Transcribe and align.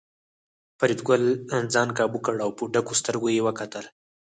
فریدګل 0.79 1.23
ځان 1.73 1.89
کابو 1.97 2.19
کړ 2.25 2.35
او 2.45 2.51
په 2.57 2.63
ډکو 2.73 2.93
سترګو 3.01 3.27
یې 3.35 3.41
کتل 3.59 3.85